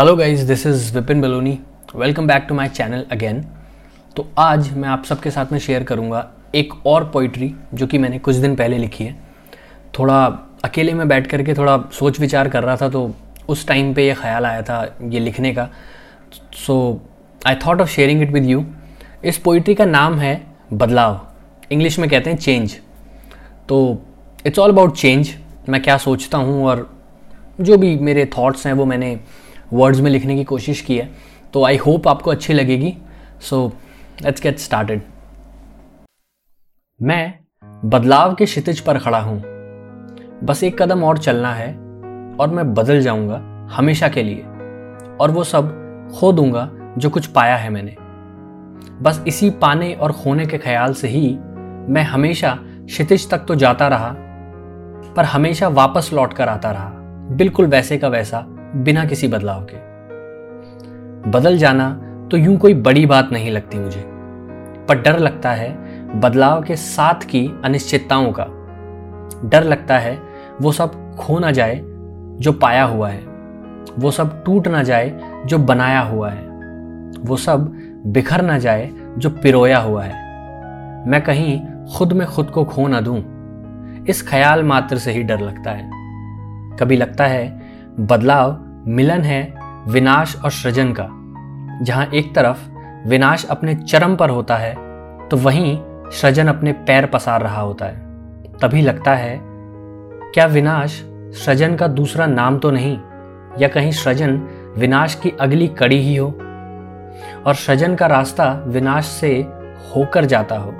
Hello 0.00 0.14
guys 0.16 0.40
this 0.40 0.64
is 0.66 0.94
Vipin 0.94 1.20
Baloni 1.20 1.50
welcome 1.94 2.26
back 2.26 2.44
to 2.48 2.54
my 2.54 2.68
channel 2.68 3.04
again 3.12 3.40
तो 4.16 4.26
आज 4.38 4.72
मैं 4.72 4.88
आप 4.88 5.04
सबके 5.04 5.30
साथ 5.30 5.52
में 5.52 5.58
शेयर 5.58 5.82
करूँगा 5.84 6.24
एक 6.54 6.86
और 6.86 7.04
पोइट्री 7.04 7.52
जो 7.74 7.86
कि 7.86 7.98
मैंने 7.98 8.18
कुछ 8.18 8.36
दिन 8.36 8.54
पहले 8.56 8.78
लिखी 8.78 9.04
है। 9.04 9.14
थोड़ा 9.98 10.24
अकेले 10.64 10.92
में 10.92 11.06
बैठ 11.08 11.26
करके 11.26 11.54
थोड़ा 11.54 11.76
सोच 11.92 12.20
विचार 12.20 12.48
कर 12.48 12.62
रहा 12.62 12.76
था 12.76 12.88
तो 12.88 13.02
उस 13.48 13.66
टाइम 13.68 13.92
पे 13.94 14.06
ये 14.06 14.14
ख्याल 14.14 14.46
आया 14.46 14.62
था 14.62 14.80
ये 15.02 15.20
लिखने 15.20 15.52
का। 15.54 15.68
So 16.66 16.78
I 17.46 17.54
thought 17.66 17.80
of 17.80 17.88
sharing 17.88 18.22
it 18.22 18.30
with 18.30 18.44
you 18.44 18.64
इस 19.24 19.38
पोइट्री 19.38 19.74
का 19.74 19.84
नाम 19.84 20.18
है 20.18 20.34
बदलाव। 20.72 21.20
इंग्लिश 21.72 21.98
में 21.98 22.08
कहते 22.10 22.30
हैं 22.30 22.36
चेंज 22.38 22.78
तो 23.68 23.82
इट्स 24.46 24.58
ऑल 24.58 24.70
अबाउट 24.70 24.96
चेंज 24.96 25.34
मैं 25.68 25.82
क्या 25.82 25.96
सोचता 25.98 26.38
हूँ 26.38 26.64
और 26.66 26.88
जो 27.60 27.76
भी 27.76 27.94
मेरे 27.98 28.26
थॉट्स 28.38 28.66
हैं 28.66 28.72
वो 28.72 28.84
मैंने 28.84 29.18
वर्ड्स 29.72 30.00
में 30.00 30.10
लिखने 30.10 30.36
की 30.36 30.44
कोशिश 30.44 30.80
की 30.80 30.96
है। 30.98 31.10
तो 31.54 31.64
आई 31.64 31.76
होप 31.76 32.08
आपको 32.08 32.30
अच्छी 32.30 32.52
लगेगी। 32.52 32.96
सो 33.40 33.66
लेट्स 34.22 34.42
गेट 34.42 34.58
स्टार्टेड 34.58 35.02
मैं 37.00 37.34
बदलाव 37.84 38.34
के 38.34 38.44
क्षितिज 38.44 38.80
पर 38.80 38.98
खड़ा 38.98 39.18
हूँ। 39.18 39.38
बस 40.44 40.62
एक 40.64 40.80
कदम 40.82 41.04
और 41.04 41.18
चलना 41.18 41.52
है 41.54 41.72
और 42.36 42.50
मैं 42.50 42.72
बदल 42.74 43.00
जाऊँगा 43.00 43.36
हमेशा 43.72 44.08
के 44.08 44.22
लिए। 44.22 44.42
और 45.16 45.30
वो 45.30 45.44
सब 45.44 45.76
खो 46.14 46.32
दूँगा 46.32 46.68
जो 46.98 47.10
कुछ 47.10 47.26
पाया 47.26 47.56
है 47.56 47.70
मैंने। 47.70 47.96
बस 49.02 49.22
इसी 49.26 49.50
पाने 49.60 49.92
और 49.94 50.12
खोने 50.12 50.46
के 50.46 50.58
ख्याल 50.58 50.94
से 50.94 51.08
ही 51.08 51.28
मैं 51.88 52.02
हमेशा 52.02 52.58
क्षितिज 52.60 53.28
तक 53.30 53.44
तो 53.48 53.54
जाता 53.54 53.88
रहा, 53.88 54.14
पर 55.16 55.24
हमेशा 55.24 55.68
वापस 55.68 56.10
लौट 56.12 56.32
कर 56.32 56.48
आता 56.48 56.70
रहा, 56.70 56.90
बिल्कुल 57.30 57.66
वैसे 57.66 57.98
का 57.98 58.08
वैसा। 58.08 58.38
बिना 58.76 59.04
किसी 59.04 59.28
बदलाव 59.28 59.66
के। 59.70 59.88
बदल 61.30 61.58
जाना 61.58 61.90
तो 62.30 62.36
यूँ 62.36 62.56
कोई 62.56 62.74
बड़ी 62.74 63.06
बात 63.06 63.32
नहीं 63.32 63.50
लगती 63.50 63.78
मुझे, 63.78 64.02
पर 64.88 65.00
डर 65.02 65.18
लगता 65.18 65.52
है 65.52 66.20
बदलाव 66.20 66.62
के 66.62 66.76
साथ 66.76 67.24
की 67.24 67.46
अनिश्चितताओं 67.64 68.32
का। 68.32 68.46
डर 69.44 69.64
लगता 69.64 69.98
है 69.98 70.18
वो 70.60 70.72
सब 70.72 71.16
खो 71.16 71.38
ना 71.38 71.50
जाए 71.50 71.80
जो 72.40 72.52
पाया 72.52 72.84
हुआ 72.84 73.08
है, 73.08 73.20
वो 73.98 74.10
सब 74.10 74.42
टूट 74.44 74.68
ना 74.68 74.82
जाए 74.82 75.42
जो 75.46 75.58
बनाया 75.58 76.00
हुआ 76.00 76.30
है, 76.30 76.48
वो 77.20 77.36
सब 77.36 77.72
बिखर 78.06 78.42
ना 78.42 78.58
जाए 78.58 78.90
जो 79.18 79.30
पिरोया 79.32 79.78
हुआ 79.78 80.04
है। 80.04 81.08
मैं 81.08 81.22
कहीं 81.22 81.60
खुद 81.96 82.12
में 82.12 82.26
खुद 82.26 82.50
को 82.50 82.64
खो 82.64 82.86
ना 82.88 83.00
दूँ, 83.00 83.22
इस 84.08 84.28
ख्याल 84.28 84.62
मात्र 84.62 84.98
से 84.98 85.12
ही 85.12 85.22
डर 85.22 85.40
लगता 85.40 85.70
है। 85.70 85.90
कभी 86.76 86.96
लगता 86.96 87.26
है 87.26 87.59
बदलाव, 88.00 88.58
मिलन 88.86 89.22
है 89.22 89.42
विनाश 89.88 90.36
और 90.44 90.50
सृजन 90.50 90.92
का। 90.92 91.08
जहाँ 91.84 92.06
एक 92.06 92.34
तरफ़ 92.34 92.68
विनाश 93.08 93.44
अपने 93.50 93.74
चरम 93.74 94.16
पर 94.16 94.30
होता 94.30 94.56
है 94.56 94.74
तो 95.28 95.36
वहीं 95.36 95.78
सृजन 96.12 96.46
अपने 96.46 96.72
पैर 96.72 97.06
पसार 97.06 97.42
रहा 97.42 97.60
होता 97.60 97.86
है। 97.86 98.08
तभी 98.58 98.82
लगता 98.82 99.14
है, 99.14 99.38
क्या 100.34 100.46
विनाश 100.46 101.00
सृजन 101.36 101.74
का 101.76 101.86
दूसरा 101.88 102.26
नाम 102.26 102.58
तो 102.58 102.70
नहीं, 102.70 102.96
या 103.58 103.68
कहीं 103.68 103.92
सृजन 103.92 104.36
विनाश 104.78 105.14
की 105.14 105.32
अगली 105.40 105.68
कड़ी 105.68 105.98
ही 105.98 106.16
हो? 106.16 106.26
और 107.46 107.54
सृजन 107.54 107.94
का 107.94 108.06
रास्ता 108.06 108.52
विनाश 108.66 109.06
से 109.06 109.32
होकर 109.94 110.24
जाता 110.24 110.56
हो, 110.56 110.70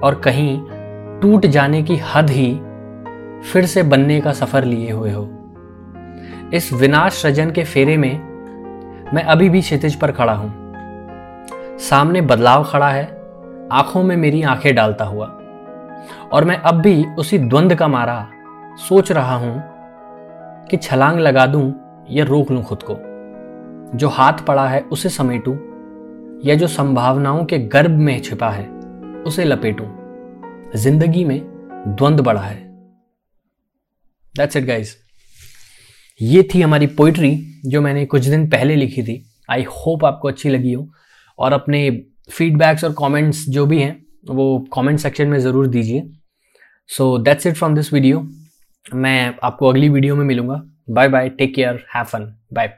और 0.00 0.20
कहीं 0.24 0.60
टूट 1.20 1.46
जाने 1.46 1.82
की 1.82 1.96
हद 2.06 2.30
ही 2.30 2.52
फिर 3.44 3.66
से 3.66 3.82
बनने 3.82 4.20
का 4.20 4.32
सफ़र 4.32 4.64
लिए 4.64 4.90
हुए 4.90 5.12
हो। 5.12 5.24
इस 6.54 6.72
विनाश 6.72 7.12
सृजन 7.12 7.50
के 7.50 7.64
फेरे 7.64 7.96
में 7.96 8.18
मैं 9.14 9.22
अभी 9.22 9.48
भी 9.48 9.60
क्षितिज 9.60 9.94
पर 9.94 10.12
खड़ा 10.12 10.32
हूँ। 10.32 10.74
सामने 11.78 12.20
बदलाव 12.20 12.64
खड़ा 12.64 12.90
है, 12.90 13.04
आँखों 13.72 14.02
में 14.02 14.16
मेरी 14.16 14.42
आँखें 14.42 14.74
डालता 14.74 15.04
हुआ। 15.04 15.26
और 16.32 16.44
मैं 16.44 16.56
अब 16.56 16.74
भी 16.74 17.04
उसी 17.18 17.38
द्वंद 17.38 17.74
का 17.74 17.88
मारा 17.88 18.30
सोच 18.88 19.12
रहा 19.12 19.34
हूँ 19.34 19.62
कि 20.66 20.76
छलांग 20.76 21.18
लगा 21.18 21.46
दूँ 21.46 21.74
या 22.10 22.24
रोक 22.24 22.50
लूँ 22.50 22.62
खुद 22.62 22.82
को। 22.82 22.96
जो 23.98 24.08
हाथ 24.08 24.32
पड़ा 24.32 24.68
है 24.68 24.80
उसे 24.80 25.08
समेटूं, 25.08 25.54
या 26.44 26.54
जो 26.54 26.66
संभावनाओं 26.66 27.44
के 27.44 27.58
गर्भ 27.58 27.90
में 27.90 28.22
छिपा 28.22 28.50
है 28.50 28.66
उसे 29.26 29.44
लपेटूं। 29.44 29.86
ज़िंदगी 30.76 31.24
में 31.24 31.40
द्वंद 31.86 32.20
बड़ा 32.20 32.40
है। 32.40 32.56
दैट्स 34.36 34.56
इट 34.56 34.64
गाइज़ 34.64 35.03
ये 36.20 36.42
थी 36.54 36.60
हमारी 36.60 36.86
पोइट्री 36.88 37.36
जो 37.66 37.80
मैंने 37.82 38.04
कुछ 38.06 38.26
दिन 38.26 38.48
पहले 38.50 38.76
लिखी 38.76 39.02
थी। 39.02 39.22
आई 39.50 39.62
होप 39.70 40.04
आपको 40.04 40.28
अच्छी 40.28 40.48
लगी 40.48 40.72
हो। 40.72 40.88
और 41.38 41.52
अपने 41.52 41.90
फीडबैक्स 42.30 42.84
और 42.84 42.94
कमेंट्स 42.98 43.44
जो 43.48 43.66
भी 43.66 43.80
हैं, 43.80 43.96
वो 44.26 44.58
कमेंट 44.74 44.98
सेक्शन 44.98 45.28
में 45.28 45.38
ज़रूर 45.38 45.66
दीजिए। 45.66 46.02
So 46.90 47.16
that's 47.18 47.46
it 47.46 47.54
from 47.54 47.74
this 47.74 47.92
video 47.92 48.26
मैं 48.86 49.34
आपको 49.42 49.68
अगली 49.68 49.88
वीडियो 49.88 50.16
में 50.16 50.24
मिलूँगा। 50.24 50.62
Bye 50.90 51.08
bye 51.08 51.28
take 51.28 51.54
care 51.54 51.84
have 51.94 52.04
fun 52.04 52.34
bye 52.52 52.68